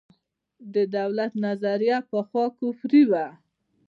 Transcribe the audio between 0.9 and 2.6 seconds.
دولت نظریه پخوا